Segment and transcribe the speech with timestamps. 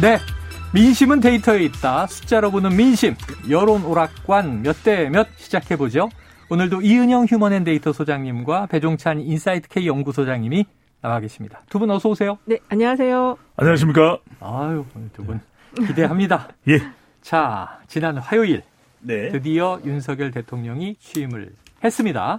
[0.00, 0.18] 네.
[0.74, 2.06] 민심은 데이터에 있다.
[2.06, 3.14] 숫자로 보는 민심.
[3.48, 6.10] 여론 오락관 몇 대 몇 시작해보죠.
[6.50, 10.66] 오늘도 이은영 휴먼앤데이터 소장님과 배종찬 인사이트 K 연구소장님이
[11.00, 11.62] 나와 계십니다.
[11.70, 12.38] 두 분 어서 오세요.
[12.44, 13.36] 네, 안녕하세요.
[13.56, 14.18] 안녕하십니까.
[14.40, 15.40] 아유, 오늘 두분
[15.86, 16.48] 기대합니다.
[16.68, 16.80] 예.
[17.22, 18.62] 자, 지난 화요일
[19.00, 19.30] 네.
[19.30, 22.38] 드디어 윤석열 대통령이 취임을 했습니다.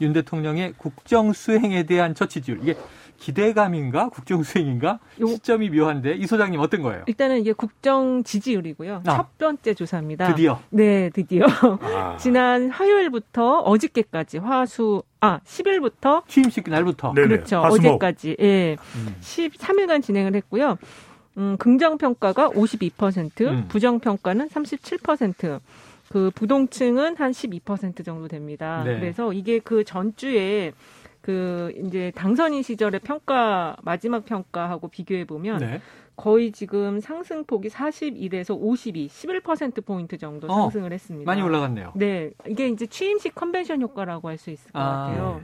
[0.00, 2.60] 윤 대통령의 국정 수행에 대한 첫 지지율.
[2.62, 2.76] 이게
[3.18, 7.02] 기대감인가 국정 수행인가 요- 시점이 묘한데 이 소장님 어떤 거예요?
[7.06, 9.02] 일단은 이게 국정 지지율이고요.
[9.06, 9.16] 아.
[9.16, 10.28] 첫 번째 조사입니다.
[10.28, 11.46] 드디어 네, 드디어.
[11.46, 17.12] 아, 지난 화요일부터 어저께까지 화수 아 10일부터 취임식 날부터.
[17.14, 17.22] 네.
[17.22, 17.28] 네네.
[17.36, 17.58] 그렇죠.
[17.60, 17.86] 화수목.
[18.02, 18.76] 어제까지 예.
[18.94, 19.16] 음.
[19.20, 20.78] 13일간 진행을 했고요.
[21.36, 23.64] 음, 긍정 평가가 52%, 음.
[23.68, 25.60] 부정 평가는 37%.
[26.10, 28.82] 그 부동층은 한 12% 정도 됩니다.
[28.84, 28.98] 네.
[28.98, 30.72] 그래서 이게 그 전주에
[31.28, 35.82] 그 이제 당선인 시절의 평가 마지막 평가하고 비교해 보면 네.
[36.16, 41.30] 거의 지금 상승폭이 41에서 52, 11% 포인트 정도 어, 상승을 했습니다.
[41.30, 41.92] 많이 올라갔네요.
[41.96, 45.42] 네, 이게 이제 취임식 컨벤션 효과라고 할 수 있을 것 아, 같아요.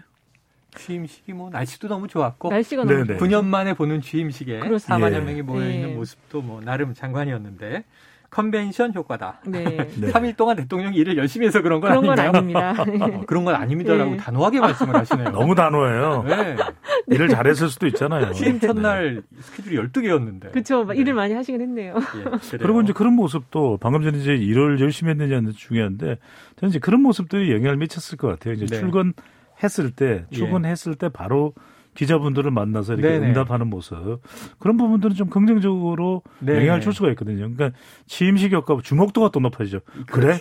[0.75, 3.05] 취임식이 뭐 날씨도 너무 좋았고 날씨가 네네.
[3.05, 5.07] 너무 좋 9년 만에 보는 취임식에 그렇습니다.
[5.07, 5.21] 4만여 예.
[5.21, 5.95] 명이 모여 있는 예.
[5.95, 7.85] 모습도 뭐 나름 장관이었는데
[8.35, 9.39] 컨벤션 효과다.
[9.47, 9.63] 네.
[9.97, 10.11] 네.
[10.11, 12.75] 3일 동안 대통령이 일을 열심히 해서 그런 건 그런 건 아닌가요?
[12.77, 13.07] 아닙니다.
[13.21, 14.17] 어, 그런 건 아닙니다라고 네.
[14.17, 15.31] 단호하게 말씀을 하시네요.
[15.31, 16.25] 너무 단호해요.
[16.27, 16.57] 네.
[17.07, 18.33] 일을 잘했을 수도 있잖아요.
[18.33, 20.51] 취임 첫날 스케줄이 12개였는데.
[20.51, 20.85] 그렇죠.
[20.93, 21.95] 일을 많이 하시긴 했네요.
[21.95, 22.25] 예,
[22.59, 26.19] 그리고 이제 그런 모습도 방금 전에 이제 일을 열심히 했느냐 는 중요한데
[26.57, 28.55] 저는 이제 그런 모습들이 영향을 미쳤을 것 같아요.
[28.55, 28.81] 이제 네.
[28.81, 30.35] 출근했을 때 예.
[30.35, 31.55] 출근했을 때 바로
[31.95, 33.29] 기자분들을 만나서 이렇게 네네.
[33.29, 34.21] 응답하는 모습
[34.59, 36.57] 그런 부분들은 좀 긍정적으로 네.
[36.57, 37.51] 영향을 줄 수가 있거든요.
[37.55, 37.71] 그러니까
[38.07, 39.81] 취임식 효과 주목도가 또 높아지죠.
[40.07, 40.39] 그래?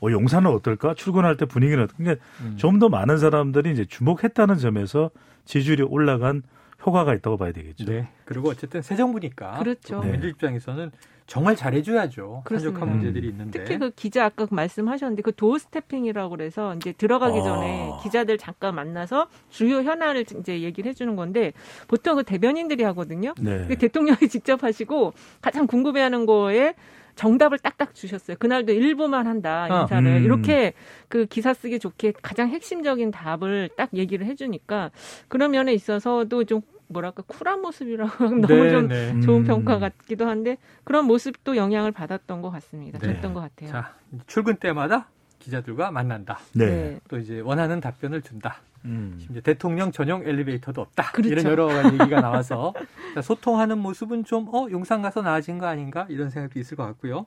[0.00, 0.94] 어, 용산은 어떨까?
[0.94, 1.96] 출근할 때 분위기는 어떨까?
[1.98, 2.56] 그러니까 음.
[2.56, 5.10] 좀더 많은 사람들이 이제 주목했다는 점에서
[5.44, 6.42] 지지율이 올라간
[6.86, 7.84] 효과가 있다고 봐야 되겠죠.
[7.84, 8.08] 네.
[8.24, 9.96] 그리고 어쨌든 새 정부니까 그렇죠.
[9.96, 10.90] 또 국민들 입장에서는
[11.26, 12.42] 정말 잘해줘야죠.
[12.44, 12.80] 그렇습니다.
[12.80, 13.58] 한적한 문제들이 있는데.
[13.58, 17.42] 특히 그 기자 아까 그 말씀하셨는데 그 도어 스태핑이라고 그래서 이제 들어가기 아.
[17.42, 21.52] 전에 기자들 잠깐 만나서 주요 현안을 이제 얘기를 해주는 건데
[21.88, 23.34] 보통 그 대변인들이 하거든요.
[23.40, 23.66] 네.
[23.68, 26.74] 그 대통령이 직접 하시고 가장 궁금해하는 거에
[27.14, 28.36] 정답을 딱딱 주셨어요.
[28.38, 30.24] 그날도 일부만 한다 아, 인사를 음.
[30.24, 30.72] 이렇게
[31.08, 34.90] 그 기사 쓰기 좋게 가장 핵심적인 답을 딱 얘기를 해주니까
[35.28, 39.20] 그런 면에 있어서도 좀 뭐랄까 쿨한 모습이라고 하면 너무 네, 좀 네.
[39.20, 39.44] 좋은 음.
[39.44, 42.98] 평가 같기도 한데 그런 모습도 영향을 받았던 것 같습니다.
[42.98, 43.14] 네.
[43.14, 43.70] 줬던 것 같아요.
[43.70, 43.94] 자,
[44.26, 46.38] 출근 때마다 기자들과 만난다.
[46.54, 47.00] 네.
[47.08, 48.58] 또 이제 원하는 답변을 준다.
[48.84, 49.16] 음.
[49.18, 51.12] 심지어 대통령 전용 엘리베이터도 없다.
[51.12, 51.30] 그렇죠.
[51.30, 52.74] 이런 여러 가지 얘기가 나와서
[53.14, 57.26] 자, 소통하는 모습은 좀 어, 용산 가서 나아진 거 아닌가 이런 생각도 있을 것 같고요.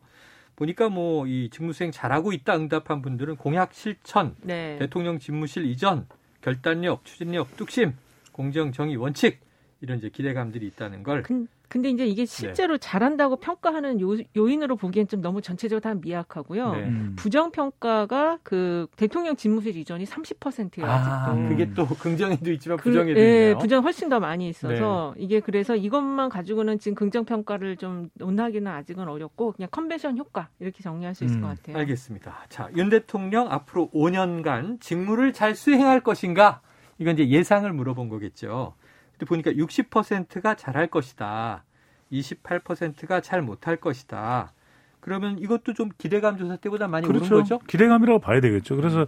[0.55, 4.77] 보니까 뭐 이 직무수행 잘하고 있다 응답한 분들은 공약 실천, 네.
[4.79, 6.07] 대통령 집무실 이전,
[6.41, 7.93] 결단력, 추진력, 뚝심,
[8.31, 9.39] 공정, 정의, 원칙
[9.85, 12.09] 이런 이제 기대감들이 있다는 걸 근, 근데 이제 네.
[12.09, 16.71] 이게 실제로 잘한다고 평가하는 요, 요인으로 보기엔 좀 너무 전체적으로 다 미약하고요.
[16.71, 16.83] 네.
[16.85, 17.13] 음.
[17.15, 20.85] 부정 평가가 그 대통령 집무실 이전이 30%예요.
[20.85, 21.49] 아, 아직도.
[21.49, 23.53] 그게 또 긍정에도 있지만 그, 부정에도 예, 있네요.
[23.53, 23.59] 네.
[23.59, 29.07] 부정 훨씬 더 많이 있어서 이게 그래서 이것만 가지고는 지금 긍정 평가를 좀 논하기는 아직은
[29.07, 31.77] 어렵고 그냥 컨벤션 효과 이렇게 정리할 수 있을 음, 것 같아요.
[31.77, 32.45] 알겠습니다.
[32.49, 36.61] 자, 윤 대통령 앞으로 5년간 직무를 잘 수행할 것인가?
[36.97, 38.73] 이건 이제 예상을 물어본 거겠죠.
[39.17, 41.63] 근데 보니까 60%가 잘할 것이다.
[42.11, 44.53] 28%가 잘 못할 것이다.
[44.99, 47.35] 그러면 이것도 좀 기대감 조사 때보다 많이 오른 그렇죠.
[47.35, 47.59] 거죠?
[47.67, 48.75] 기대감이라고 봐야 되겠죠.
[48.75, 49.07] 그래서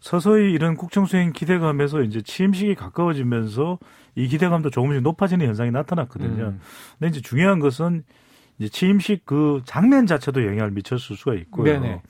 [0.00, 3.78] 서서히 이런 국정 수행 기대감에서 이제 취임식이 가까워지면서
[4.14, 6.44] 이 기대감도 조금씩 높아지는 현상이 나타났거든요.
[6.44, 6.60] 음.
[6.98, 8.04] 근데 이제 중요한 것은
[8.60, 11.80] 이제 취임식 그 장면 자체도 영향을 미쳤을 수가 있고요.
[11.80, 12.02] 네네.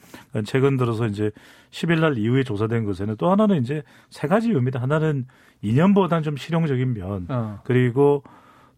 [0.44, 1.30] 최근 들어서 이제
[1.70, 4.82] 10일 날 이후에 조사된 것에는 또 하나는 이제 세 가지 이유입니다.
[4.82, 5.26] 하나는
[5.62, 7.60] 이념보다는 좀 실용적인 면, 어.
[7.64, 8.22] 그리고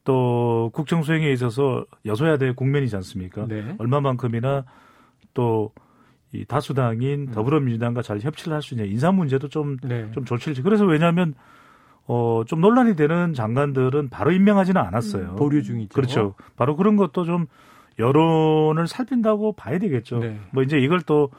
[0.04, 3.46] 또 국정 수행에 있어서 여소야대 국면이지 않습니까?
[3.48, 3.74] 네.
[3.78, 4.64] 얼마만큼이나
[5.34, 5.72] 또
[6.32, 7.30] 이 다수당인 음.
[7.30, 10.10] 더불어민주당과 잘 협치를 할 수 있냐 인사 문제도 좀좀 네.
[10.24, 11.34] 조칠지 그래서 왜냐하면
[12.12, 15.30] 어 좀 논란이 되는 장관들은 바로 임명하지는 않았어요.
[15.30, 15.94] 음, 보류 중이죠.
[15.94, 16.34] 그렇죠.
[16.56, 17.46] 바로 그런 것도 좀
[17.98, 20.18] 여론을 살핀다고 봐야 되겠죠.
[20.18, 20.38] 네.
[20.52, 21.30] 뭐 이제 이걸 또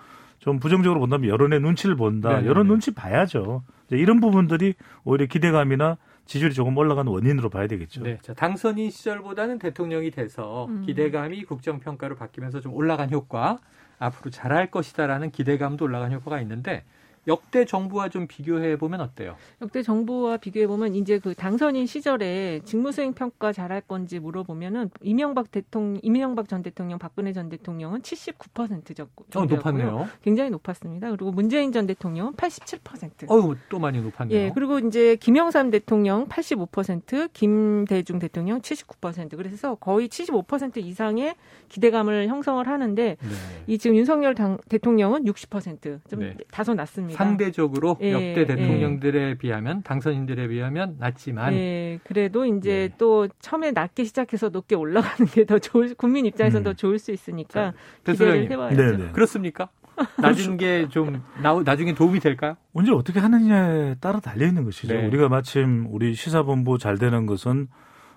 [0.43, 2.27] 좀 부정적으로 본다면 여론의 눈치를 본다.
[2.27, 2.47] 네네네.
[2.49, 3.63] 여론 눈치 봐야죠.
[3.87, 4.73] 이제 이런 부분들이
[5.05, 8.03] 오히려 기대감이나 지지율이 조금 올라가는 원인으로 봐야 되겠죠.
[8.03, 8.17] 네.
[8.21, 10.81] 자, 당선인 시절보다는 대통령이 돼서 음.
[10.85, 13.59] 기대감이 국정평가로 바뀌면서 좀 올라간 효과,
[13.99, 16.83] 앞으로 잘할 것이다라는 기대감도 올라간 효과가 있는데
[17.27, 19.35] 역대 정부와 좀 비교해 보면 어때요?
[19.61, 25.99] 역대 정부와 비교해 보면 이제 그 당선인 시절에 직무수행 평가 잘할 건지 물어보면은 이명박 대통령,
[26.03, 29.13] 이명박 전 대통령, 박근혜 전 대통령은 79% 정도.
[29.35, 30.07] 어, 높았네요.
[30.21, 31.11] 굉장히 높았습니다.
[31.11, 33.29] 그리고 문재인 전 대통령은 87%.
[33.29, 34.37] 어유 또 많이 높았네요.
[34.37, 39.37] 예, 그리고 이제 김영삼 대통령 85%, 김대중 대통령 79%.
[39.37, 41.35] 그래서 거의 75% 이상의
[41.69, 43.29] 기대감을 형성을 하는데 네.
[43.67, 46.37] 이 지금 윤석열 당, 대통령은 60%좀 네.
[46.51, 47.12] 다소 낮습니다.
[47.15, 48.45] 상대적으로 예, 역대 예.
[48.45, 52.89] 대통령들에 비하면 당선인들에 비하면 낮지만 예, 그래도 이제 예.
[52.97, 56.63] 또 처음에 낮게 시작해서 높게 올라가는 게 더 좋을 국민 입장에서는 음.
[56.63, 57.73] 더 좋을 수 있으니까
[58.03, 58.75] 배 기대를 해봐야죠.
[58.75, 59.11] 네네.
[59.11, 59.69] 그렇습니까?
[60.17, 61.21] 낮은 게 좀
[61.63, 62.55] 나중에 도움이 될까요?
[62.73, 64.93] 언제 어떻게 하느냐에 따라 달려 있는 것이죠.
[64.93, 65.05] 네.
[65.07, 67.67] 우리가 마침 우리 시사본부 잘 되는 것은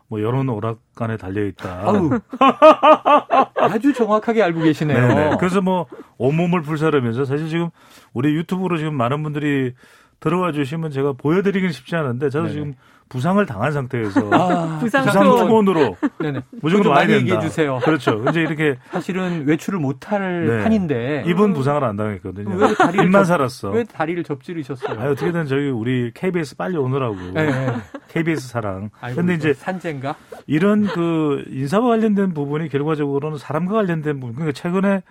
[0.08, 1.84] 뭐 여론 오락관에 달려 있다.
[3.56, 5.08] 아주 정확하게 알고 계시네요.
[5.08, 5.36] 네네.
[5.38, 5.86] 그래서 뭐
[6.18, 7.70] 온몸을 불사르면서 사실 지금
[8.12, 9.74] 우리 유튜브로 지금 많은 분들이
[10.20, 12.54] 들어와 주시면 제가 보여드리긴 쉽지 않은데 저도 네네.
[12.54, 12.74] 지금
[13.08, 15.46] 부상을 당한 상태에서 아, 부상 부상 투혼.
[15.46, 16.40] 투혼으로 네네.
[16.60, 17.34] 무조건 좀 와야 많이 된다.
[17.34, 17.78] 얘기해 주세요.
[17.84, 18.24] 그렇죠.
[18.28, 20.62] 이제 이렇게 사실은 외출을 못할 네.
[20.64, 22.56] 판인데 이분 부상을 안 당했거든요.
[22.56, 23.70] 왜 다리를 입만 접- 살았어.
[23.70, 25.00] 왜 다리를 접지르셨어요?
[25.00, 27.72] 아 어떻게든 저기 우리 KBS 빨리 오느라고 네, 네.
[28.08, 28.90] KBS 사랑.
[29.00, 30.16] 아이고, 근데 이제 산재인가?
[30.48, 34.34] 이런 그 인사와 관련된 부분이 결과적으로는 사람과 관련된 부분.
[34.34, 35.02] 그러니까 최근에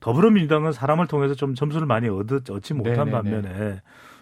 [0.00, 3.10] 더불어민주당은 사람을 통해서 좀 점수를 많이 얻, 얻지 못한 네네네.
[3.12, 3.80] 반면에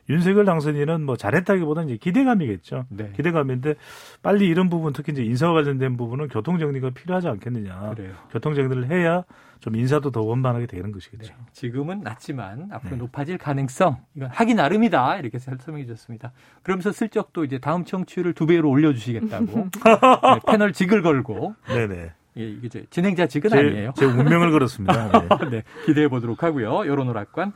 [0.08, 2.86] 윤석열 당선인은 뭐 잘했다기보다는 이제 기대감이겠죠.
[2.90, 3.12] 네.
[3.16, 3.74] 기대감인데
[4.22, 7.94] 빨리 이런 부분 특히 이제 인사와 관련된 부분은 교통 정리가 필요하지 않겠느냐.
[7.94, 8.12] 그래요.
[8.30, 9.24] 교통 정리를 해야
[9.60, 11.32] 좀 인사도 더 원만하게 되는 것이겠죠.
[11.32, 11.40] 네.
[11.52, 12.96] 지금은 낮지만 앞으로 네.
[12.96, 16.32] 높아질 가능성 이건 하기 나름이다 이렇게 설명해 주셨습니다.
[16.62, 22.12] 그러면서 슬쩍 또 이제 다음 청취율을 두 배로 올려주시겠다고 네, 패널 직을 걸고 네네.
[22.36, 23.92] 예, 이게 이제 진행자 직은 제, 아니에요.
[23.96, 25.28] 제 운명을 걸었습니다.
[25.40, 25.50] 네.
[25.50, 26.86] 네, 기대해 보도록 하고요.
[26.86, 27.52] 여론 오락관.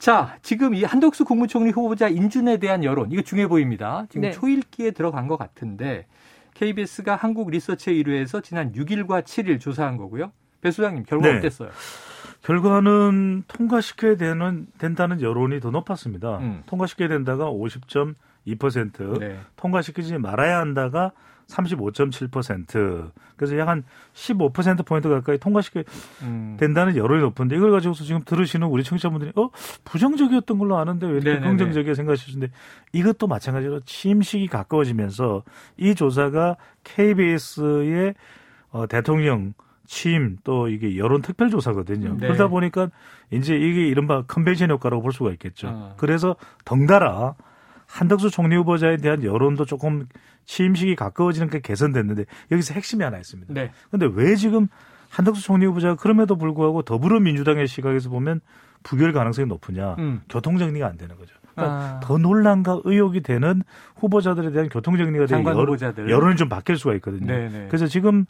[0.00, 4.06] 자, 지금 이 한덕수 국무총리 후보자 인준에 대한 여론 이거 중요해 보입니다.
[4.08, 4.30] 지금 네.
[4.30, 6.06] 초읽기에 들어간 것 같은데
[6.54, 10.32] KBS가 한국 리서치에 의뢰해서 지난 6일과 7일 조사한 거고요.
[10.62, 11.36] 배 수장님 결과 네.
[11.36, 11.68] 어땠어요?
[12.42, 16.38] 결과는 통과시켜야 되는, 된다는 여론이 더 높았습니다.
[16.38, 16.62] 음.
[16.64, 19.38] 통과시켜야 된다가 50.2%, 네.
[19.56, 21.12] 통과시키지 말아야 한다가
[21.50, 23.10] 35.7%.
[23.36, 25.84] 그래서 약 한 15%포인트 가까이 통과시켜야
[26.22, 26.56] 음.
[26.58, 29.50] 된다는 여론이 높은데 이걸 가지고서 지금 들으시는 우리 청취자분들이 어?
[29.84, 31.46] 부정적이었던 걸로 아는데 왜 이렇게 네네네.
[31.48, 32.52] 긍정적이게 생각하시는데
[32.92, 35.44] 이것도 마찬가지로 취임식이 가까워지면서
[35.76, 38.14] 이 조사가 KBS의
[38.72, 39.54] 어, 대통령
[39.86, 42.16] 취임 또 이게 여론 특별 조사거든요.
[42.18, 42.26] 네.
[42.26, 42.90] 그러다 보니까
[43.30, 45.68] 이제 이게 이른바 컨벤션 효과라고 볼 수가 있겠죠.
[45.68, 45.94] 어.
[45.96, 47.34] 그래서 덩달아
[47.90, 50.06] 한덕수 총리 후보자에 대한 여론도 조금
[50.44, 53.52] 취임식이 가까워지는 게 개선됐는데 여기서 핵심이 하나 있습니다.
[53.52, 53.72] 네.
[53.90, 54.68] 근데 왜 지금
[55.08, 58.40] 한덕수 총리 후보자가 그럼에도 불구하고 더불어민주당의 시각에서 보면
[58.82, 59.96] 부결 가능성이 높으냐?
[59.98, 60.22] 음.
[60.28, 61.34] 교통 정리가 안 되는 거죠.
[61.54, 62.00] 그러니까 아.
[62.00, 63.62] 더 논란과 의혹이 되는
[63.96, 66.08] 후보자들에 대한 교통 정리가 되는 여론, 후보자들.
[66.08, 67.26] 여론이 좀 바뀔 수가 있거든요.
[67.26, 67.66] 네네.
[67.68, 68.24] 그래서 지금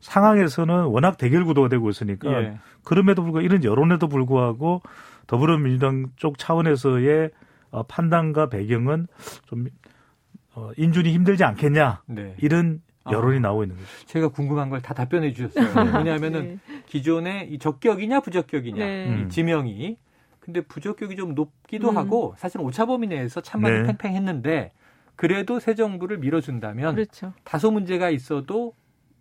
[0.00, 2.58] 상황에서는 워낙 대결 구도가 되고 있으니까 예.
[2.84, 4.82] 그럼에도 불구하고 이런 여론에도 불구하고
[5.26, 7.28] 더불어민주당 쪽 차원에서의 어,
[7.82, 9.08] 판단과 배경은
[9.46, 9.66] 좀
[10.54, 12.36] 어, 인준이 힘들지 않겠냐 네.
[12.38, 12.80] 이런
[13.10, 13.40] 여론이 아.
[13.40, 13.88] 나오고 있는 거죠.
[14.06, 15.66] 제가 궁금한 걸 다 답변해 주셨어요.
[15.98, 16.82] 왜냐하면은 네.
[16.86, 19.08] 기존의 이 적격이냐 부적격이냐 네.
[19.08, 19.24] 음.
[19.26, 19.98] 이 지명이
[20.40, 21.96] 근데 부적격이 좀 높기도 음.
[21.96, 23.82] 하고 사실은 오차범위 내에서 찬반이 네.
[23.88, 24.72] 팽팽했는데
[25.16, 27.32] 그래도 새 정부를 밀어준다면 그렇죠.
[27.44, 28.74] 다소 문제가 있어도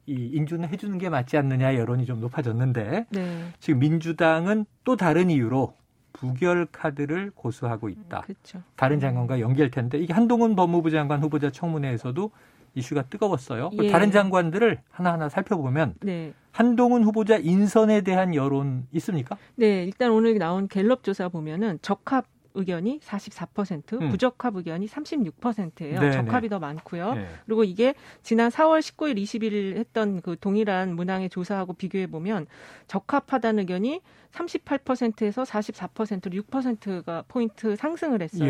[0.06, 3.48] 이 인준을 해주는 게 맞지 않느냐 여론이 좀 높아졌는데 네.
[3.60, 5.76] 지금 민주당은 또 다른 이유로
[6.14, 8.22] 부결 카드를 고수하고 있다.
[8.22, 8.62] 그렇죠.
[8.76, 12.32] 다른 장관과 연결 텐데 이게 한동훈 법무부 장관 후보자 청문회에서도
[12.76, 13.72] 이슈가 뜨거웠어요.
[13.82, 13.92] 예.
[13.92, 16.34] 다른 장관들을 하나하나 살펴보면 네.
[16.52, 19.38] 한동훈 후보자 인선에 대한 여론 있습니까?
[19.56, 24.10] 네, 일단 오늘 나온 갤럽 조사 보면은 적합 의견이 44%, 음.
[24.10, 26.00] 부적합 의견이 36%예요.
[26.00, 26.12] 네네.
[26.12, 27.14] 적합이 더 많고요.
[27.16, 27.28] 네.
[27.46, 32.48] 그리고 이게 지난 4월 19일, 20일 했던 그 동일한 문항의 조사하고 비교해 보면
[32.88, 34.02] 적합하다는 의견이
[34.34, 38.46] 38%에서 44%로 6%가 포인트 상승을 했어요.
[38.46, 38.50] 예.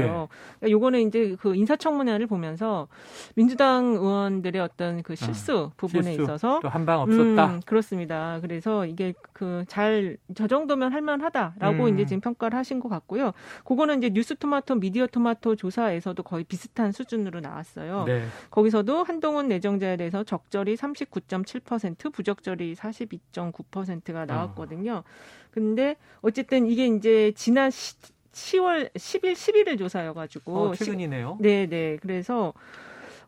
[0.60, 2.88] 그러니까 요거는 이제 그 인사청문회를 보면서
[3.36, 6.24] 민주당 의원들의 어떤 그 실수 부분에 아, 실수.
[6.24, 7.46] 있어서 또한방 없었다.
[7.48, 8.40] 음, 그렇습니다.
[8.42, 11.94] 그래서 이게 그 잘 저 정도면 할만하다라고 음.
[11.94, 13.34] 이제 지금 평가를 하신 것 같고요.
[13.66, 18.06] 그거는 이제 뉴스 토마토, 미디어 토마토 조사에서도 거의 비슷한 수준으로 나왔어요.
[18.06, 18.26] 네.
[18.50, 25.04] 거기서도 한동훈 내정자에 대해서 적절히 39.7%, 부적절히 42.9%가 나왔거든요.
[25.52, 27.96] 근데 어쨌든 이게 이제 지난 시,
[28.34, 31.38] 10월 10일 11일 조사여 가지고 어, 최근이네요.
[31.40, 31.98] 네, 네.
[32.02, 32.54] 그래서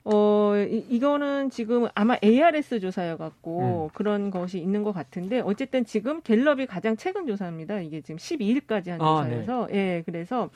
[0.05, 3.89] 어 이, 이거는 지금 아마 ARS 조사여 갖고 음.
[3.95, 7.79] 그런 것이 있는 것 같은데 어쨌든 지금 갤럽이 가장 최근 조사입니다.
[7.79, 10.51] 이게 지금 12일까지 한 아, 조사여서 예, 그래서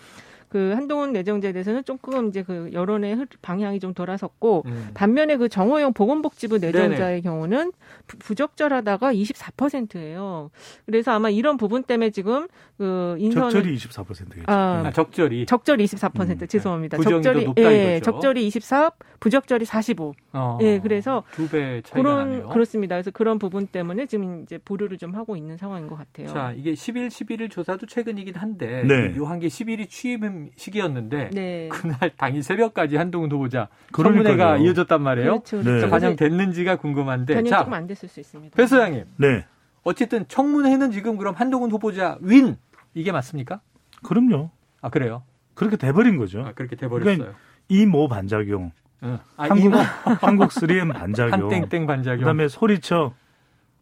[0.50, 4.90] 그 한동훈 내정자에 대해서는 조금 이제 그 여론의 흐- 방향이 좀 돌아섰고 음.
[4.96, 7.22] 반면에 그 정호영 보건복지부 내정자의 네네.
[7.22, 7.72] 경우는
[8.08, 10.50] 부- 부적절하다가 24%예요.
[10.86, 14.44] 그래서 아마 이런 부분 때문에 지금 그 인선을 적절히 24%겠죠.
[14.48, 15.46] 아, 아, 적절히.
[15.46, 16.98] 적절히 24% 음, 죄송합니다.
[16.98, 18.12] 부정이 더 적절히 높다 예, 이거죠.
[18.12, 20.14] 적절히 24, 부적절히 45.
[20.34, 22.50] 어, 예, 그래서 두배 차이가 그런 나네요.
[22.50, 22.96] 그렇습니다.
[22.96, 26.28] 그래서 그런 부분 때문에 지금 이제 보류를 좀 하고 있는 상황인 것 같아요.
[26.28, 29.14] 자, 이게 10일, 11일 조사도 최근이긴 한데 네.
[29.18, 30.20] 요한 게 10일이 취임
[30.56, 31.70] 시기였는데 네.
[31.70, 33.68] 그날 당일 새벽까지 한동훈 후보자.
[33.96, 35.42] 청문회가 이어졌단 말이에요.
[35.42, 35.62] 그렇죠.
[35.64, 35.88] 네.
[35.88, 38.56] 과연 됐는지가 궁금한데 변형이 자, 조금 안 됐을 수 있습니다.
[38.56, 39.06] 배 소장님.
[39.18, 39.46] 네.
[39.84, 42.58] 어쨌든 청문회는 지금 그럼 한동훈 후보자 윈
[42.94, 43.62] 이게 맞습니까?
[44.04, 44.50] 그럼요.
[44.82, 45.24] 아, 그래요.
[45.54, 46.42] 그렇게 돼버린 거죠.
[46.42, 47.18] 아, 그렇게 돼 버렸어요.
[47.18, 48.72] 그러니까 이모 반작용,
[49.04, 49.20] 응.
[49.38, 49.78] 아, 한국 이모
[50.22, 52.20] 한국 3M 반작용, 한땡땡 반작용.
[52.20, 53.14] 그다음에 소리쳐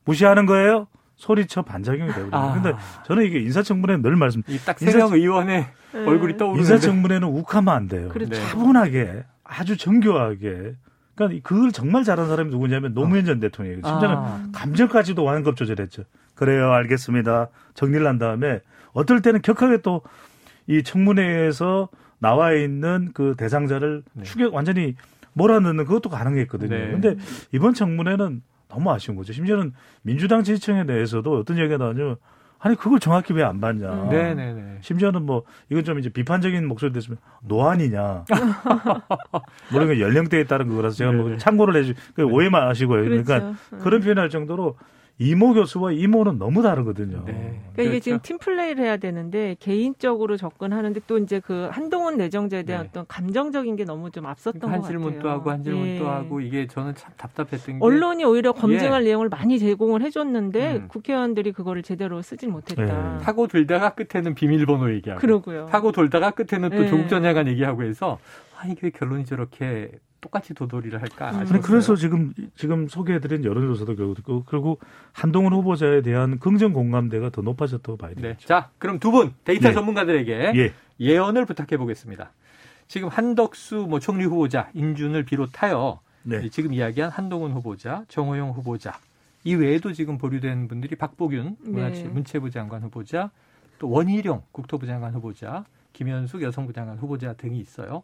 [0.06, 0.88] 무시하는 거예요?
[1.18, 2.30] 소리쳐 반작용이 거예요.
[2.32, 2.54] 아.
[2.54, 2.74] 근데
[3.06, 6.00] 저는 이게 인사청문회 늘 말씀, 이딱 인사- 세명 의원의 네.
[6.06, 8.08] 얼굴이 떠오르는데 인사청문회는 욱하면 안 돼요.
[8.10, 8.32] 그렇죠.
[8.32, 8.40] 네.
[8.40, 10.76] 차분하게 아주 정교하게.
[11.16, 13.82] 그러니까 그걸 정말 잘한 사람이 누구냐면 노무현 전 대통령이에요.
[13.86, 16.04] 심지어는 아, 감정까지도 완급 조절했죠.
[16.36, 17.48] 그래요, 알겠습니다.
[17.74, 18.60] 정리를 한 다음에
[18.94, 20.02] 어떨 때는 격하게 또
[20.70, 21.88] 이 청문회에서
[22.20, 24.24] 나와 있는 그 대상자를 네.
[24.24, 24.96] 추격 완전히
[25.32, 26.76] 몰아넣는 그것도 가능했거든요.
[26.76, 26.92] 네.
[26.92, 27.16] 근데
[27.54, 29.34] 이번 청문회는 너무 아쉬운 거죠.
[29.34, 32.18] 심지어는 민주당 지지층에 대해서도 어떤 얘기가 나오냐면
[32.60, 33.88] 아니 그걸 정확히 왜 안 봤냐.
[33.92, 34.10] 음.
[34.10, 34.78] 네네네.
[34.82, 38.26] 심지어는 뭐 이건 좀 이제 비판적인 목소리 됐으면 노안이냐.
[39.72, 41.38] 물론 그 연령대에 따른 거라서 제가 뭐 네네.
[41.38, 43.04] 참고를 해주 그 오해만 하시고요.
[43.04, 43.24] 그렇죠.
[43.24, 43.80] 그러니까 음.
[43.80, 44.76] 그런 표현할 정도로
[45.20, 47.24] 이모 교수와 이모는 너무 다르거든요.
[47.26, 47.60] 네.
[47.74, 48.04] 그러니까 이게 그렇죠.
[48.04, 52.90] 지금 팀 플레이를 해야 되는데 개인적으로 접근하는데 또 이제 그 한동훈 내정자에 대한 네.
[52.90, 55.00] 어떤 감정적인 게 너무 좀 앞섰던 한것 같아요.
[55.00, 56.08] 질문도 하고 한 질문도 예.
[56.08, 60.88] 하고 이게 저는 참 답답했던 게 언론이 오히려 검증할 내용을 많이 제공을 해줬는데 음.
[60.88, 63.18] 국회의원들이 그거를 제대로 쓰질 못했다.
[63.18, 63.24] 네.
[63.24, 65.66] 타고 들다가 끝에는 비밀번호 얘기하고 그러고요.
[65.66, 66.88] 타고 돌다가 끝에는 또 네.
[66.88, 68.20] 조국 전 장관 얘기하고 해서
[68.60, 69.90] 아 이게 결론이 저렇게
[70.22, 71.36] 똑같이 도돌이를 할까 음.
[71.40, 71.62] 아니.
[71.62, 74.80] 그래서 지금 지금 소개해드린 여론조사도 결국 그리고
[75.14, 78.22] 한동훈 후보자에 대한 긍정 공감대가 더 높아졌다고 봐야 네.
[78.22, 78.48] 되겠죠.
[78.48, 79.74] 자 그럼 두 분 데이터 네.
[79.74, 80.74] 전문가들에게 예.
[81.00, 82.32] 예언을 부탁해 보겠습니다.
[82.88, 86.50] 지금 한덕수 뭐 총리 후보자 인준을 비롯하여 네.
[86.50, 89.00] 지금 이야기한 한동훈 후보자, 정호영 후보자
[89.44, 92.10] 이 외에도 지금 보류된 분들이 박보균 문화체, 네.
[92.10, 93.30] 문체부 장관 후보자,
[93.80, 98.04] 또 원희룡 국토부 장관 후보자, 김현숙 여성부 장관 후보자 등이 있어요.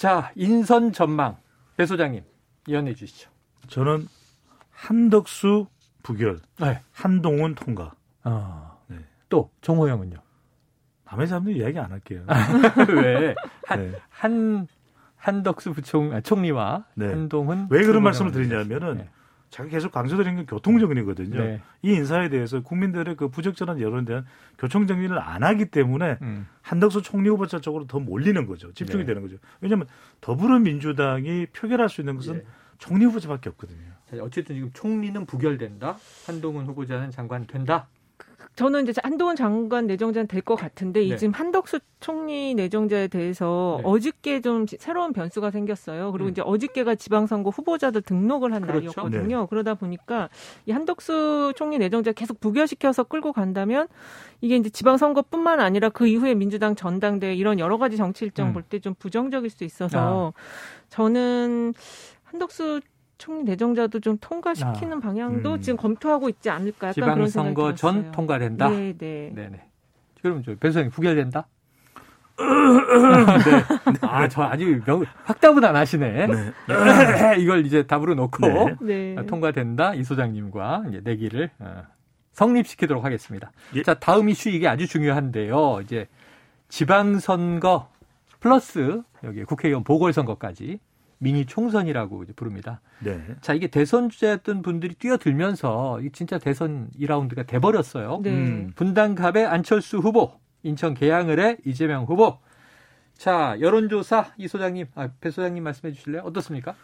[0.00, 1.36] 자 인선 전망
[1.76, 2.24] 배 소장님
[2.68, 3.28] 예언해 주시죠.
[3.68, 4.08] 저는
[4.70, 5.66] 한덕수
[6.02, 6.80] 부결, 네.
[6.90, 7.92] 한동훈 통과.
[8.22, 8.96] 아, 네.
[9.28, 10.16] 또 정호영은요?
[11.04, 12.24] 남의 사람들 이야기 안 할게요.
[12.96, 13.34] 왜?
[13.66, 13.98] 한, 네.
[14.08, 14.66] 한
[15.16, 17.08] 한덕수 부총 아, 총리와 네.
[17.08, 18.32] 한동훈 왜 그런 말씀을.
[18.32, 19.10] 드리냐면은 네.
[19.50, 21.38] 제가 계속 강조드리는 게 교통정리거든요.
[21.38, 21.60] 네.
[21.82, 24.24] 이 인사에 대해서 국민들의 그 부적절한 여론에 대한
[24.58, 26.46] 교통정리를 안 하기 때문에 음.
[26.62, 28.72] 한덕수 총리 후보자 쪽으로 더 몰리는 거죠.
[28.72, 29.06] 집중이 네.
[29.08, 29.36] 되는 거죠.
[29.60, 29.88] 왜냐하면
[30.20, 32.44] 더불어민주당이 표결할 수 있는 것은 예.
[32.78, 33.90] 총리 후보자밖에 없거든요.
[34.08, 35.98] 자, 어쨌든 지금 총리는 부결된다.
[36.26, 37.88] 한동훈 후보자는 장관 된다.
[38.56, 41.06] 저는 이제 한동훈 장관 내정자는 될 것 같은데 네.
[41.06, 43.84] 이 지금 한덕수 총리 내정자에 대해서 네.
[43.86, 46.12] 어저께 좀 새로운 변수가 생겼어요.
[46.12, 46.30] 그리고 음.
[46.30, 48.78] 이제 어저께가 지방선거 후보자들 등록을 한 그렇죠.
[48.78, 49.46] 날이었거든요.
[49.48, 50.28] 그러다 보니까
[50.66, 53.86] 이 한덕수 총리 내정자 계속 부결시켜서 끌고 간다면
[54.40, 58.52] 이게 이제 지방선거뿐만 아니라 그 이후에 민주당 전당대회 이런 여러 가지 정치 일정 음.
[58.54, 60.32] 볼때 좀 부정적일 수 있어서
[60.88, 61.74] 저는
[62.24, 62.80] 한덕수
[63.20, 65.60] 총리 내정자도 좀 통과시키는 방향도 음.
[65.60, 68.12] 지금 검토하고 있지 않을까 약간 그런 지방선거 전 들었어요.
[68.12, 68.70] 통과된다.
[68.70, 69.32] 네, 네.
[69.34, 69.62] 네네.
[70.22, 71.46] 그러면 저 변호사님 부결된다?
[72.40, 74.00] 네.
[74.00, 76.28] 아, 저 아직 명, 확답은 안 하시네.
[77.38, 78.76] 이걸 이제 답으로 놓고 네.
[78.80, 79.16] 네.
[79.18, 81.82] 아, 통과된다 이 소장님과 이제 내기를 어,
[82.32, 83.52] 성립시키도록 하겠습니다.
[83.74, 83.82] 예.
[83.82, 85.80] 자 다음 이슈 이게 아주 중요한데요.
[85.82, 86.08] 이제
[86.70, 87.90] 지방선거
[88.40, 90.80] 플러스 여기 국회의원 보궐선거까지
[91.22, 92.80] 미니 총선이라고 이제 부릅니다.
[93.00, 93.22] 네.
[93.42, 98.20] 자 이게 대선 주자였던 분들이 뛰어들면서 이 진짜 대선 2라운드가 돼버렸어요.
[98.22, 98.30] 네.
[98.30, 98.72] 음.
[98.74, 102.38] 분당갑의 안철수 후보, 인천 계양을의 이재명 후보.
[103.14, 106.22] 자 여론조사 이 소장님, 아, 배 소장님 말씀해 주실래요?
[106.22, 106.74] 어떻습니까?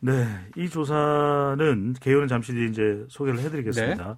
[0.00, 0.26] 네,
[0.56, 4.16] 이 조사는 개요는 잠시 뒤에 이제 소개를 해드리겠습니다.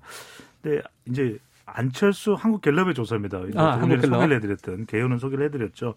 [0.62, 3.38] 네, 이제 안철수 한국갤럽의 조사입니다.
[3.56, 4.14] 아, 한국갤럽.
[4.14, 5.94] 소개를 해드렸던 개요는 소개를 해드렸죠.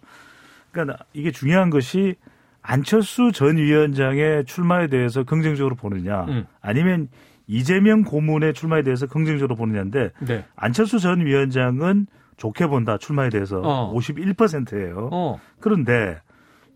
[0.71, 2.15] 그러니까 나- 이게 중요한 것이
[2.69, 6.45] 안철수 전 위원장의 출마에 대해서 긍정적으로 보느냐, 음.
[6.61, 7.07] 아니면
[7.47, 10.45] 이재명 고문의 출마에 대해서 긍정적으로 보느냐인데 네.
[10.55, 12.05] 안철수 전 위원장은
[12.37, 13.91] 좋게 본다 출마에 대해서 어.
[13.95, 15.09] 51%예요.
[15.11, 15.39] 어.
[15.59, 16.21] 그런데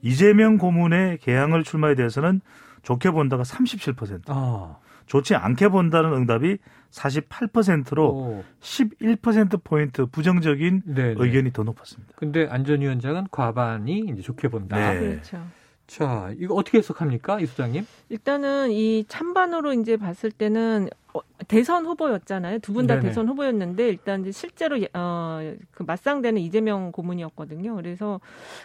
[0.01, 2.41] 이재명 고문의 개항을 출마에 대해서는
[2.81, 4.23] 좋게 본다가 37%.
[4.29, 4.77] 아.
[5.05, 6.57] 좋지 않게 본다는 응답이
[6.89, 8.43] 48%로 오.
[8.61, 11.13] 11%포인트 부정적인 네.
[11.17, 12.13] 의견이 더 높았습니다.
[12.15, 14.75] 근데 안전위원장은 과반이 이제 좋게 본다.
[14.77, 14.99] 네.
[14.99, 15.45] 그렇죠.
[15.87, 17.85] 자, 이거 어떻게 해석합니까, 이 소장님?
[18.09, 22.59] 일단은 이 찬반으로 이제 봤을 때는 어, 대선 후보였잖아요.
[22.59, 22.95] 두 분 다.
[22.99, 27.75] 대선 후보였는데 일단 이제 실제로 예- 어, 그 맞상대는 이재명 고문이었거든요.
[27.75, 28.19] 그래서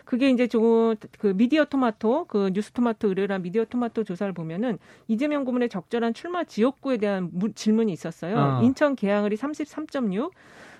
[0.07, 5.69] 그게 이제 좀그 미디어 토마토 그 뉴스 토마토 의뢰란 미디어 토마토 조사를 보면은 이재명 고문의
[5.69, 8.37] 적절한 출마 지역구에 대한 무- 질문이 있었어요.
[8.39, 8.63] 어.
[8.63, 10.31] 인천 계양을이 33.6,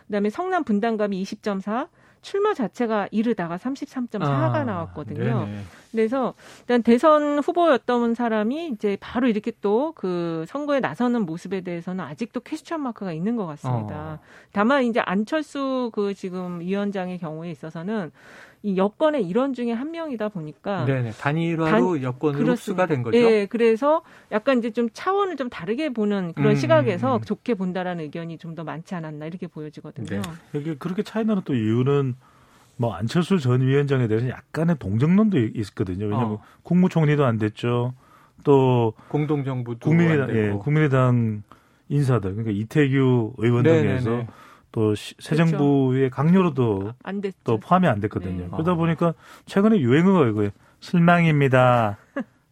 [0.07, 1.89] 그다음에 성남 분당감이 20.4.
[2.23, 5.45] 출마 자체가 이르다가 33.4가 아, 나왔거든요.
[5.45, 5.63] 네네.
[5.93, 12.41] 그래서 일단 대선 후보였던 사람이 이제 바로 이렇게 또 그 선거에 나서는 모습에 대해서는 아직도
[12.41, 14.15] 퀘스천 마크가 있는 것 같습니다.
[14.15, 14.19] 어.
[14.53, 18.13] 다만 이제 안철수 그 지금 위원장의 경우에 있어서는
[18.63, 21.13] 이 여권의 일원 중에 한 명이다 보니까 네네.
[21.13, 22.53] 단일화로 여권으로 그렇습니다.
[22.53, 23.17] 흡수가 된 거죠.
[23.17, 27.21] 예, 그래서 약간 이제 좀 차원을 좀 다르게 보는 그런 음, 시각에서 음.
[27.23, 30.21] 좋게 본다라는 의견이 좀 더 많지 않았나 이렇게 보여지거든요.
[30.21, 30.59] 네.
[30.59, 32.17] 이게 그렇게 차이 나는 또 이유는
[32.77, 36.07] 뭐 안철수 전 위원장에 대해서 약간의 동정론도 있거든요.
[36.07, 36.43] 왜냐하면 어.
[36.65, 37.93] 국무총리도 안 됐죠.
[38.43, 40.31] 또 공동정부도 국민의당.
[40.37, 41.43] 예, 국민의당
[41.89, 43.99] 인사들 그러니까 이태규 의원 네네네.
[44.01, 44.27] 등에서
[44.79, 47.37] 또 시- 새 정부의 강요로도 안 됐죠.
[47.43, 48.45] 또 포함이 안 됐거든요.
[48.45, 48.49] 네.
[48.53, 48.75] 그러다 어.
[48.77, 49.13] 보니까
[49.47, 50.51] 최근에 유행어가 이거예요.
[50.79, 51.97] 실망입니다.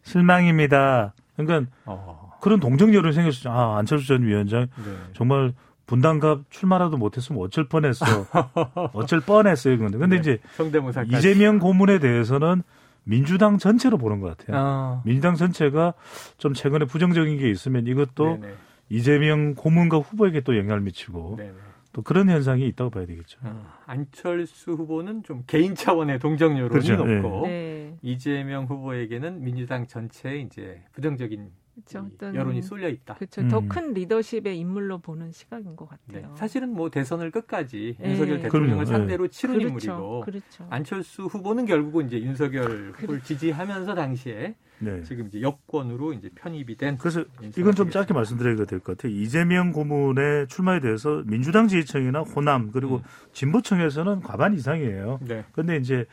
[0.03, 1.13] 실망입니다.
[1.37, 2.33] 그러니까 어.
[2.41, 3.49] 그런 동정 여론이 생겼죠.
[3.49, 4.91] 아, 안철수 전 위원장 네.
[5.13, 5.53] 정말
[5.85, 8.05] 분당갑 출마라도 못했으면 어쩔 뻔했어.
[8.91, 9.73] 어쩔 뻔했어요.
[9.75, 9.97] 이건데.
[9.97, 10.19] 근데 네.
[10.19, 11.15] 이제 성대모사까지.
[11.15, 12.61] 이재명 고문에 대해서는
[13.05, 14.61] 민주당 전체로 보는 것 같아요.
[14.61, 15.01] 어.
[15.05, 15.93] 민주당 전체가
[16.37, 18.53] 좀 최근에 부정적인 게 있으면 이것도 네네.
[18.89, 21.53] 이재명 고문과 후보에게 또 영향을 미치고 네네.
[21.97, 23.39] 또 그런 현상이 있다고 봐야 되겠죠.
[23.41, 26.95] 어, 안철수 후보는 좀 개인 차원의 동정 여론이 그렇죠.
[26.95, 27.97] 높고 네.
[28.03, 32.07] 이재명 후보에게는 민주당 전체에 이제 부정적인 그렇죠.
[32.09, 33.15] 이 어떤 여론이 쏠려 있다.
[33.15, 33.41] 그렇죠.
[33.41, 33.49] 음.
[33.49, 36.21] 더큰 리더십의 인물로 보는 시각인 것 네.
[36.21, 36.35] 같아요.
[36.35, 38.09] 사실은 뭐 대선을 끝까지 네.
[38.11, 38.85] 윤석열 대통령을 그럼요.
[38.85, 39.67] 상대로 치른 그렇죠.
[39.91, 40.67] 인물이고 그렇죠.
[40.69, 45.01] 안철수 후보는 결국은 이제 윤석열 후보를 지지하면서 당시에 네.
[45.03, 47.91] 지금 이제 여권으로 이제 편입이 된 그래서 이건 좀 되겠습니다.
[47.99, 49.11] 짧게 말씀드려야 될 것 같아요.
[49.11, 53.03] 이재명 고문의 출마에 대해서 민주당 지지층이나 호남 그리고 음.
[53.33, 55.19] 진보층에서는 과반 이상이에요.
[55.27, 55.45] 네.
[55.51, 56.05] 근데 이제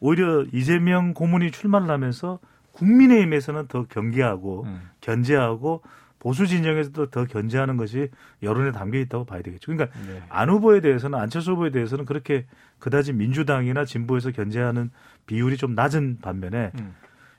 [0.00, 2.38] 오히려 이재명 고문이 출마를 하면서
[2.78, 4.90] 국민의힘에서는 더 경계하고 음.
[5.00, 5.82] 견제하고
[6.18, 8.08] 보수 진영에서도 더 견제하는 것이
[8.42, 9.72] 여론에 담겨 있다고 봐야 되겠죠.
[9.72, 10.22] 그러니까 네.
[10.28, 12.46] 안 후보에 대해서는 안철수 후보에 대해서는 그렇게
[12.78, 14.90] 그다지 민주당이나 진보에서 견제하는
[15.26, 16.94] 비율이 좀 낮은 반면에 음.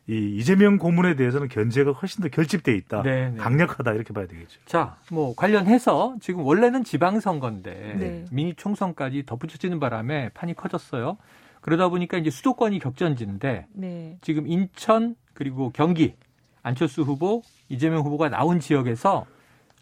[0.08, 3.04] 이 이재명 고문에 대해서는 견제가 훨씬 더 결집돼 있다.
[3.04, 3.38] 네, 네.
[3.38, 4.60] 강력하다 이렇게 봐야 되겠죠.
[4.66, 8.26] 자, 뭐 관련해서 지금 원래는 지방선거인데 네.
[8.32, 11.18] 미니 총선까지 덧붙여지는 바람에 판이 커졌어요.
[11.62, 14.18] 그러다 보니까 이제 수도권이 격전지인데 네.
[14.22, 16.16] 지금 인천 그리고 경기
[16.64, 19.26] 안철수 후보, 이재명 후보가 나온 지역에서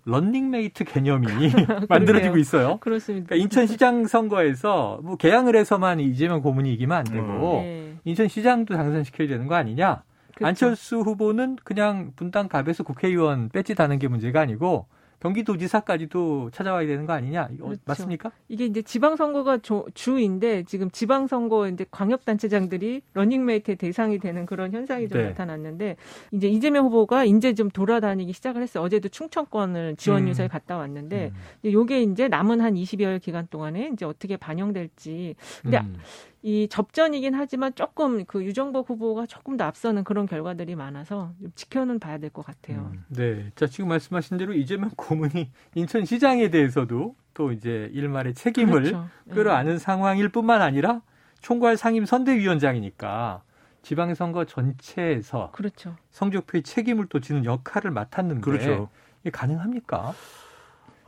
[0.06, 1.26] 런닝메이트 개념이
[1.90, 2.78] 만들어지고 있어요.
[2.80, 3.28] 그렇습니다.
[3.28, 7.96] 그러니까 인천시장 선거에서 뭐 계양을에서만 이재명 고문이 이기면 안 되고 네.
[8.06, 10.04] 인천시장도 당선시켜야 되는 거 아니냐?
[10.36, 10.48] 그렇죠.
[10.48, 14.86] 안철수 후보는 그냥 분당 갑에서 국회의원 배지 다는 게 문제가 아니고
[15.20, 17.48] 경기도지사까지도 찾아와야 되는 거 아니냐?
[17.58, 17.80] 그렇죠.
[17.86, 18.32] 맞습니까?
[18.48, 25.22] 이게 이제 지방선거가 조- 주인데 지금 지방선거 이제 광역단체장들이 러닝메이트의 대상이 되는 그런 현상이 좀
[25.22, 25.28] 네.
[25.30, 25.96] 나타났는데
[26.32, 28.84] 이제 이재명 후보가 이제 좀 돌아다니기 시작을 했어요.
[28.84, 30.28] 어제도 충청권을 지원 음.
[30.30, 31.40] 유세를 갔다 왔는데 음.
[31.64, 35.98] 이제 요게 이제 남은 한 20여일 기간 동안에 이제 어떻게 반영될지 근데 음.
[36.44, 42.00] 이 접전이긴 하지만 조금 그 유정복 후보가 조금 더 앞서는 그런 결과들이 많아서 좀 지켜는
[42.00, 42.92] 봐야 될 것 같아요.
[42.94, 43.04] 음.
[43.10, 43.52] 네.
[43.56, 49.08] 자, 지금 말씀하신 대로 이재명 고문이 인천시장에 대해서도 또 이제 일말의 책임을 그렇죠.
[49.32, 51.02] 끌어안은 상황일 뿐만 아니라
[51.42, 53.44] 총괄 상임 선대위원장이니까
[53.82, 55.96] 지방선거 전체에서 그렇죠.
[56.12, 58.90] 성적표의 책임을 또 지는 역할을 맡았는데 그렇죠.
[59.22, 60.14] 이게 가능합니까?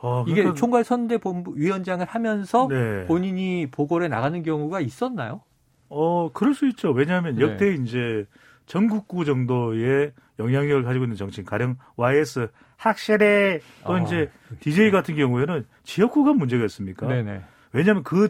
[0.02, 3.06] 어, 이게 그러니까- 총괄 선대본부 위원장을 하면서 네.
[3.06, 5.42] 본인이 보궐에 나가는 경우가 있었나요?
[5.90, 6.92] 어, 그럴 수 있죠.
[6.92, 7.42] 왜냐하면 네.
[7.42, 8.26] 역대 이제
[8.66, 14.30] 전국구 정도의 영향력을 가지고 있는 정치인, 가령 YS 학실에 또 아, 이제
[14.62, 17.08] DJ 같은 경우에는 지역구가 문제가 있습니까?
[17.08, 17.42] 네네.
[17.74, 18.30] 왜냐하면 그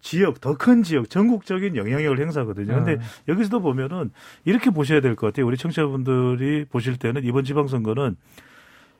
[0.00, 2.74] 지역, 더 큰 지역, 전국적인 영향력을 행사하거든요.
[2.74, 3.00] 근데 음.
[3.28, 4.10] 여기서도 보면은
[4.44, 5.46] 이렇게 보셔야 될 것 같아요.
[5.46, 8.16] 우리 청취자분들이 보실 때는 이번 지방선거는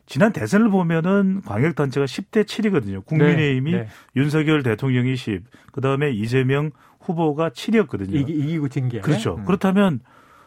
[0.06, 3.04] 지난 대선을 보면은 광역단체가 10대 7이거든요.
[3.06, 3.88] 국민의힘이 네, 네.
[4.16, 8.14] 윤석열 대통령이 10, 그 다음에 이재명 후보가 7이었거든요.
[8.14, 9.00] 이기, 이기 고 진 게.
[9.00, 9.36] 그렇죠.
[9.36, 9.44] 음.
[9.44, 10.00] 그렇다면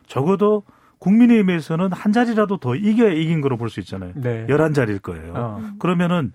[0.08, 0.64] 적어도
[1.00, 4.12] 국민의힘에서는 한 자리라도 더 이겨야 이긴 거로 볼 수 있잖아요.
[4.16, 4.46] 네.
[4.48, 5.34] 11자리일 거예요.
[5.36, 6.32] 어, 그러면은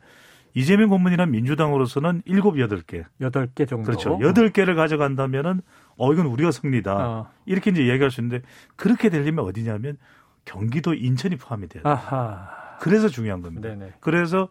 [0.55, 3.05] 이재명 고문이란 민주당으로서는 7, 8개.
[3.21, 3.85] 8개 정도.
[3.87, 4.19] 그렇죠.
[4.19, 5.61] 8개를 가져간다면은
[5.97, 6.95] 어, 이건 우리가 승리다.
[6.97, 7.31] 어.
[7.47, 8.45] 이렇게 이제 얘기할 수 있는데
[8.77, 9.97] 그렇게 되려면 어디냐면
[10.45, 11.83] 경기도 인천이 포함이 돼요.
[11.87, 12.49] 아하.
[12.81, 13.69] 그래서 중요한 겁니다.
[13.69, 13.93] 네네.
[14.01, 14.49] 그래서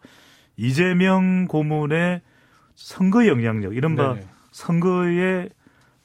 [0.56, 2.20] 이재명 고문의
[2.74, 4.26] 선거 영향력, 이른바 네네.
[4.52, 5.50] 선거의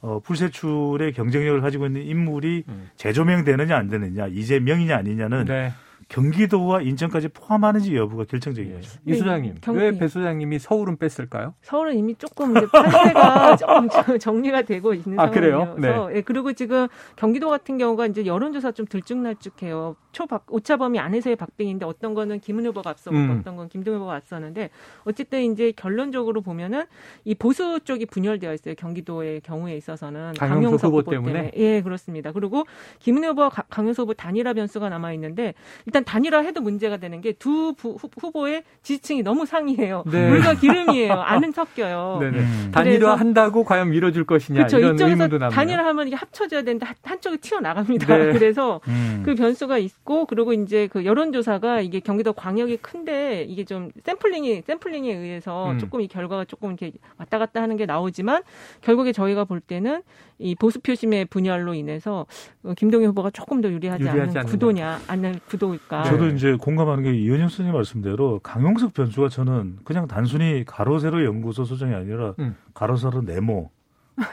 [0.00, 2.90] 어, 불세출의 경쟁력을 가지고 있는 인물이 음.
[2.96, 5.72] 재조명되느냐 안 되느냐, 이재명이냐 아니냐는 네.
[6.08, 8.74] 경기도와 인천까지 포함하는지 여부가 결정적인 예.
[8.76, 8.98] 거죠.
[9.06, 9.98] 이 소장님, 경- 왜 예.
[9.98, 11.54] 배 소장님이 서울은 뺐을까요?
[11.62, 15.74] 서울은 이미 조금 이제 판세가 조금 저- 정리가 되고 있는 아, 그래요?
[15.80, 16.86] 상황이어서 예, 그리고 지금
[17.16, 19.96] 경기도 같은 경우가 이제 여론조사 좀 들쭉날쭉해요.
[20.16, 23.36] 초 박 오차 범위 안에서의 박빙인데 어떤 거는 김은 후보가 앞서고 음.
[23.38, 24.70] 어떤 건 김동 후보가 앞서는데
[25.04, 26.84] 어쨌든 이제 결론적으로 보면은
[27.26, 28.74] 이 보수 쪽이 분열되어 있어요.
[28.76, 31.50] 경기도의 경우에 있어서는 강용석 후보 후보 때문에?
[31.56, 32.32] 예 그렇습니다.
[32.32, 32.64] 그리고
[33.00, 35.52] 김은 후보와 가- 강용석 후보 단일화 변수가 남아 있는데
[35.84, 37.74] 일단 단일화 해도 문제가 되는 게 두
[38.18, 40.04] 후보의 지지층이 너무 상이해요.
[40.10, 40.30] 네.
[40.30, 41.12] 물과 기름이에요.
[41.20, 42.18] 안은 섞여요.
[42.22, 42.38] 네네.
[42.38, 42.70] 음.
[42.72, 44.78] 단일화 한다고 과연 밀어줄 것이냐 그렇죠.
[44.78, 45.54] 이런 이쪽에서 의문도 남네요.
[45.54, 48.16] 단일화 하면 이게 합쳐져야 되는데 한- 한쪽이 튀어나갑니다.
[48.16, 48.32] 네.
[48.32, 49.22] 그래서 음.
[49.26, 55.12] 그 변수가 있고 그리고 이제 그 여론조사가 이게 경기도 광역이 큰데 이게 좀 샘플링이 샘플링에
[55.12, 55.78] 의해서 음.
[55.78, 58.44] 조금 이 결과가 조금 이렇게 왔다 갔다 하는 게 나오지만
[58.82, 60.02] 결국에 저희가 볼 때는
[60.38, 62.24] 이 보수 표심의 분열로 인해서
[62.62, 64.42] 어, 김동연 후보가 조금 더 유리하지, 유리하지 않는다.
[64.44, 66.04] 구도냐 않는 구도일까.
[66.04, 66.10] 네.
[66.10, 71.94] 저도 이제 공감하는 게 이현영 선생님 말씀대로 강용석 변수가 저는 그냥 단순히 가로세로 연구소 소장이
[71.94, 72.54] 아니라 음.
[72.74, 73.70] 가로세로 네모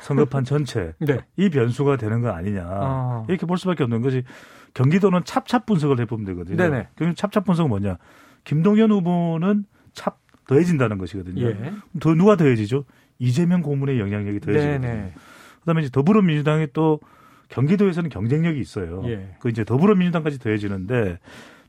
[0.02, 1.20] 선거판 전체 네.
[1.36, 3.26] 이 변수가 되는 거 아니냐 아.
[3.28, 4.24] 이렇게 볼 수밖에 없는 것이
[4.74, 6.58] 경기도는 찹찹 분석을 해보면 되거든요.
[6.58, 6.88] 네네.
[6.96, 7.98] 경기 찹찹 분석은 뭐냐?
[8.44, 10.14] 김동연 후보는 찹
[10.48, 11.46] 더해진다는 것이거든요.
[11.46, 11.74] 예.
[12.00, 12.86] 더 누가 더해지죠?
[13.20, 15.12] 이재명 고문의 영향력이 더해지거든요.
[15.62, 17.00] 그다음에 이제 더불어민주당이 또
[17.50, 19.04] 경기도에서는 경쟁력이 있어요.
[19.06, 19.36] 예.
[19.40, 21.20] 그 이제 더불어민주당까지 더해지는데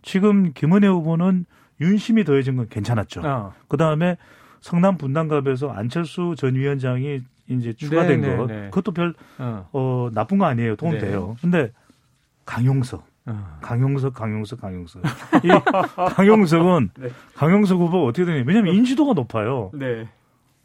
[0.03, 1.47] 지금 김은혜 후보는
[1.81, 3.21] 윤심이 더해진 건 괜찮았죠.
[3.25, 3.53] 어.
[3.69, 4.17] 그 다음에
[4.61, 8.71] 성남 분당갑에서 안철수 전 위원장이 이제 추가된 네, 거 네, 네.
[8.71, 9.69] 그것도 별 어.
[9.73, 10.77] 어, 나쁜 거 아니에요.
[10.77, 10.99] 도움 네.
[10.99, 11.37] 돼요.
[11.41, 11.71] 근데
[12.45, 13.59] 강용석, 어.
[13.61, 15.03] 강용석, 강용석, 강용석.
[15.45, 15.49] 이
[16.15, 17.09] 강용석은 네.
[17.35, 18.45] 강용석 후보 어떻게 되냐?
[18.47, 19.71] 왜냐면 인지도가 높아요.
[19.75, 20.09] 네.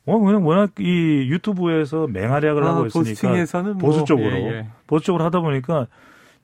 [0.05, 4.67] 어, 그냥 워낙 이 유튜브에서 맹활약을 하고 아, 있으니까 보수층에서는 뭐, 보수 쪽으로 예, 예.
[4.87, 5.87] 보수 쪽으로 하다 보니까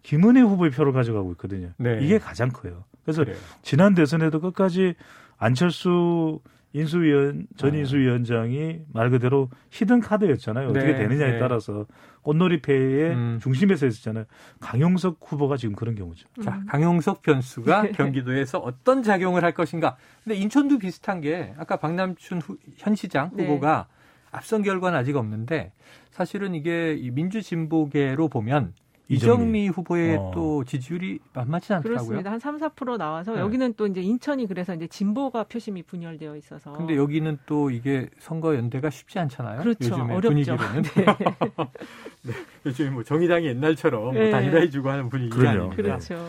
[0.03, 1.69] 김은혜 후보의 표를 가져가고 있거든요.
[1.77, 1.99] 네.
[2.01, 2.83] 이게 가장 커요.
[3.03, 3.37] 그래서 그래요.
[3.63, 4.93] 지난 대선에도 끝까지
[5.37, 6.39] 안철수
[6.75, 7.77] 인수위원 전 아.
[7.77, 10.69] 인수위원장이 말 그대로 히든 카드였잖아요.
[10.69, 11.39] 어떻게 네, 되느냐에 네.
[11.39, 11.85] 따라서
[12.21, 13.39] 꽃놀이 패의 음.
[13.41, 14.25] 중심에 서 있었잖아요.
[14.59, 16.27] 강용석 후보가 지금 그런 경우죠.
[16.43, 17.91] 자, 강용석 변수가 네.
[17.93, 19.95] 경기도에서 어떤 작용을 할 것인가.
[20.23, 23.43] 근데 인천도 비슷한 게 아까 박남춘 후- 현 시장 네.
[23.45, 23.87] 후보가
[24.31, 25.71] 앞선 결과는 아직 없는데
[26.11, 28.73] 사실은 이게 이 민주진보계로 보면
[29.07, 29.67] 이정미.
[29.69, 30.31] 후보의 어.
[30.33, 31.97] 또 지지율이 만만치 않더라고요.
[31.97, 32.31] 그렇습니다.
[32.31, 33.39] 한 3, 4% 나와서 네.
[33.41, 38.55] 여기는 또 이제 인천이 그래서 이제 진보가 표심이 분열되어 있어서 근데 여기는 또 이게 선거
[38.55, 39.61] 연대가 쉽지 않잖아요.
[39.61, 39.85] 그렇죠.
[39.85, 40.29] 요즘의 어렵죠.
[40.29, 40.83] 분위기로는.
[42.23, 42.33] 네.
[42.65, 44.31] 요즘 뭐 정의당이 옛날처럼 뭐 네.
[44.31, 45.57] 단일화해 주고 하는 분위기가 그럼요.
[45.71, 45.75] 아닙니다.
[45.83, 46.25] 그렇죠.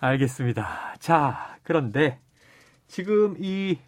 [0.00, 0.94] 알겠습니다.
[0.98, 2.18] 자, 그런데
[2.86, 3.78] 지금 이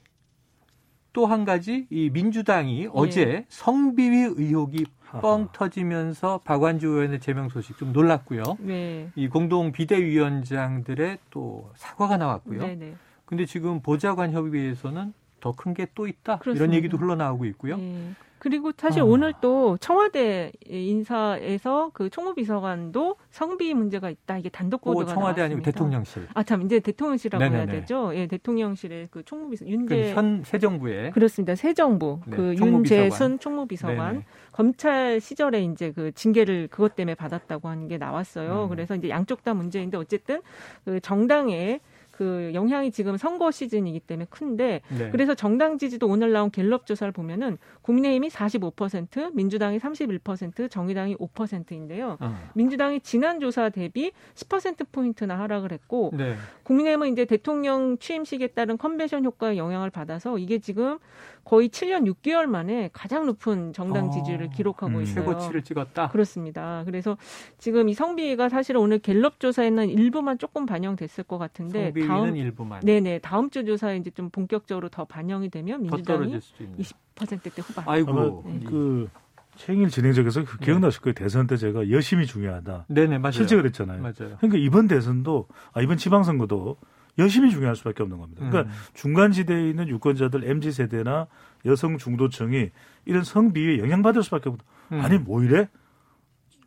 [1.13, 4.87] 또 한 가지 이 민주당이 어제 성비위 의혹이
[5.21, 8.43] 뻥 터지면서 박완주 의원의 제명 소식 좀 놀랐고요.
[8.61, 9.11] 네.
[9.15, 12.61] 이 공동 비대위원장들의 또 사과가 나왔고요.
[12.61, 12.95] 네네.
[13.27, 16.35] 근데 지금 보좌관 협의회에서는 더 큰 게 또 있다.
[16.35, 16.75] 이런 그렇습니다.
[16.77, 17.77] 얘기도 흘러나오고 있고요.
[17.79, 18.13] 예.
[18.43, 19.05] 그리고 사실 아.
[19.05, 24.39] 오늘 또 청와대 인사에서 그 총무비서관도 성비 문제가 있다.
[24.39, 25.71] 이게 단독 보도가 청와대 아니고 나왔습니다.
[25.71, 26.27] 대통령실.
[26.35, 27.81] 아 참 이제 대통령실이라고 해야 네네네.
[27.81, 28.11] 되죠.
[28.17, 31.55] 예, 대통령실의 그 총무비서 그 윤재 현새 정부의 그렇습니다.
[31.55, 33.05] 새 정부 네, 그 총무비서관.
[33.05, 34.25] 윤재순 총무비서관 네네.
[34.51, 38.65] 검찰 시절에 이제 그 징계를 그것 때문에 받았다고 하는 게 나왔어요.
[38.65, 38.69] 음.
[38.71, 40.43] 그래서 이제 양쪽 다 문제인데 어쨌든
[40.85, 41.79] 그 정당의
[42.23, 45.11] 그 영향이 지금 선거 시즌이기 때문에 큰데 네.
[45.11, 52.17] 그래서 정당 지지도 오늘 나온 갤럽 조사를 보면은 국민의힘이 45%, 민주당이 31%, 정의당이 5%인데요.
[52.21, 52.37] 어.
[52.55, 56.37] 민주당이 지난 조사 대비 10% 포인트나 하락을 했고 네.
[56.63, 61.01] 국민의힘은 이제 대통령 취임식에 따른 컨벤션 효과의 영향을 받아서 이게 지금
[61.45, 65.03] 거의 7년 6개월 만에 가장 높은 정당 어, 지지율을 기록하고 음.
[65.03, 65.25] 있어요.
[65.25, 66.09] 최고치를 찍었다.
[66.11, 66.83] 그렇습니다.
[66.87, 67.17] 그래서
[67.59, 73.21] 지금 이 성비가 사실은 오늘 갤럽 조사에는 일부만 조금 반영됐을 것 같은데 다음 일부만 네네
[73.21, 76.79] 다음 주 조사에 이제 좀 본격적으로 더 반영이 되면 더 민주당이 떨어질 수도 있는.
[76.79, 77.85] 20%대 후반.
[77.89, 78.45] 아이고.
[78.47, 78.61] 네.
[78.67, 79.09] 그
[79.57, 81.15] 최영일 진행자께서 그 기억나실 거예요.
[81.15, 82.87] 대선 때 제가 열심히 중요하다.
[82.89, 83.33] 네네 맞아요.
[83.33, 84.01] 실제 그랬잖아요.
[84.01, 84.37] 맞아요.
[84.39, 86.77] 그러니까 이번 대선도 아 이번 지방선거도
[87.19, 88.49] 열심히 중요할 수밖에 없는 겁니다.
[88.49, 88.77] 그러니까 음.
[88.95, 91.27] 중간 지대에 있는 유권자들 MZ 세대나
[91.67, 92.71] 여성 중도층이
[93.05, 94.65] 이런 성비에 영향받을 수밖에 없다.
[94.93, 95.01] 음.
[95.01, 95.69] 아니 뭐 이래?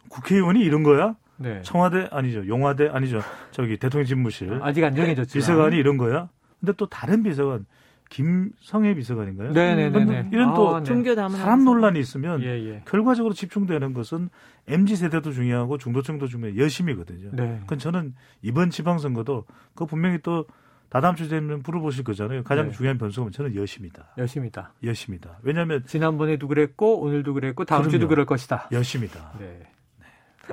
[0.10, 1.16] 국회의원이 이런 거야?
[1.38, 1.62] 네.
[1.64, 3.22] 청와대 아니죠, 용화대 아니죠,
[3.52, 5.42] 저기 대통령 집무실 아직 안 정해졌지만.
[5.42, 6.30] 비서관이 이런 거야?
[6.60, 7.66] 근데 또 다른 비서관
[8.10, 9.52] 김성애 비서관인가요?
[9.52, 10.30] 네네네네.
[10.32, 11.04] 이런 또 아, 네.
[11.38, 12.82] 사람 논란이 있으면 예, 예.
[12.86, 14.30] 결과적으로 집중되는 것은
[14.68, 17.32] MZ 세대도 중요하고 중도층도 중요해 열심이거든요.
[17.34, 17.58] 네.
[17.62, 20.46] 그건 저는 이번 지방선거도 그 분명히 또
[20.90, 22.44] 다다음 주 되면 물어보실 거잖아요.
[22.44, 22.72] 가장 네.
[22.72, 24.14] 중요한 변수가 저는 여십니다.
[24.18, 24.74] 여십니다.
[24.84, 25.40] 여십니다.
[25.42, 27.92] 왜냐하면 지난번에도 그랬고 오늘도 그랬고 다음 그럼요.
[27.92, 28.70] 주도 그럴 것이다.
[28.72, 29.34] 여십니다.
[29.40, 29.62] 네.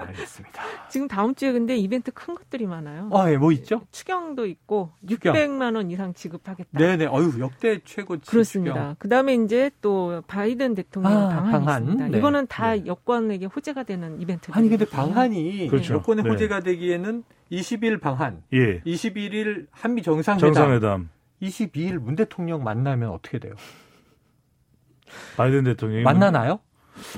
[0.00, 0.62] 알겠습니다.
[0.88, 3.10] 지금 다음 주에 근데 이벤트 큰 것들이 많아요.
[3.12, 3.82] 아, 예, 뭐 있죠?
[3.90, 5.34] 추경도 있고 추경.
[5.34, 6.78] 600만 원 이상 지급하겠다.
[6.78, 7.06] 네 네.
[7.06, 8.96] 어유 역대 최고 그렇습니다.
[8.98, 11.82] 그다음에 이제 또 바이든 대통령 아, 방안이 방안.
[11.82, 12.08] 있습니다.
[12.08, 12.18] 네.
[12.18, 12.86] 이거는 다 네.
[12.86, 14.50] 여권에게 호재가 되는 이벤트.
[14.52, 15.94] 아니 근데 방한이 그렇죠.
[15.94, 16.30] 여권의 네.
[16.30, 18.80] 호재가 되기에는 20일 방한, 예.
[18.80, 21.10] 21일 한미 정상회담, 정상회담
[21.42, 23.54] 22일 문 대통령 만나면 어떻게 돼요?
[25.36, 26.60] 바이든 대통령이 만나나요?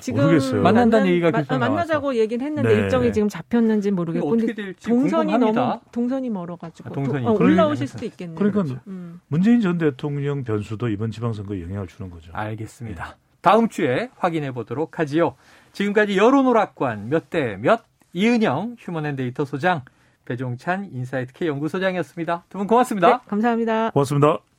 [0.01, 0.63] 지금 모르겠어요.
[0.63, 2.75] 만난다는 얘기가 마- 계속 아, 만나자고 얘기는 했는데 네.
[2.83, 5.61] 일정이 지금 잡혔는지 모르겠고 어떻게 근데 될지 동선이 궁금합니다.
[5.67, 7.25] 너무 동선이 멀어가지고 아, 동선이.
[7.25, 8.37] 도- 어, 그러니까 올라오실 수도 있겠네요.
[8.37, 9.21] 그러니까 음.
[9.29, 12.31] 문재인 전 대통령 변수도 이번 지방선거에 영향을 주는 거죠.
[12.33, 13.17] 알겠습니다.
[13.41, 15.35] 다음 주에 확인해 보도록 하지요.
[15.73, 17.83] 지금까지 여론오락관 몇 대 몇
[18.15, 19.83] 이은영 휴먼앤데이터 소장
[20.25, 22.45] 배종찬 인사이트 K 연구소장이었습니다.
[22.49, 23.09] 두 분 고맙습니다.
[23.09, 23.91] 네, 감사합니다.
[23.91, 24.45] 고맙습니다.